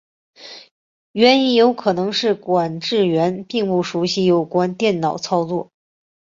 [1.11, 5.69] 原因有可能是管制员并不熟习有关电脑操作。